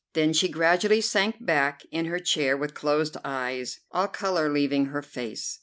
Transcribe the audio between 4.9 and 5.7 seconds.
face.